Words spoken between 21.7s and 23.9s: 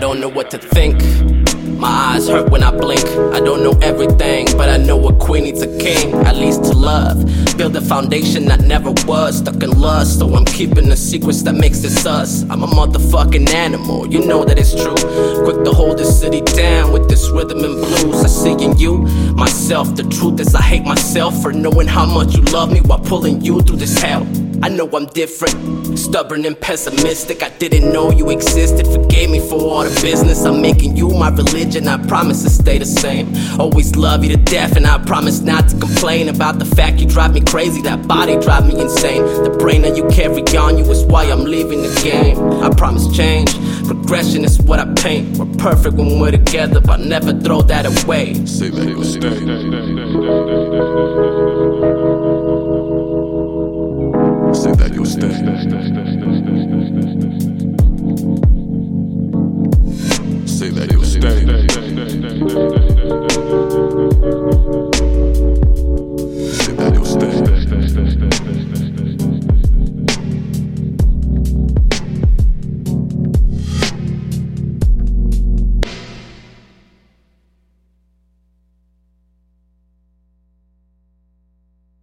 how much you love me while pulling you through